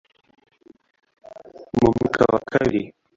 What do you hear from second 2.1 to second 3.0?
wa kabirir